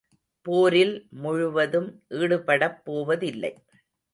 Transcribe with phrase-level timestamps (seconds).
[0.45, 1.89] போரில் முழுவதும்
[2.09, 3.53] ஈடுபடப் போவதில்லை.